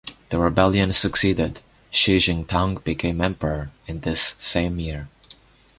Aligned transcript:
The 0.29 0.39
rebellion 0.39 0.93
succeeded; 0.93 1.61
Shi 1.91 2.17
Jingtang 2.17 2.83
became 2.83 3.21
emperor 3.21 3.69
in 3.85 3.99
this 3.99 4.33
same 4.39 4.79
year. 4.79 5.09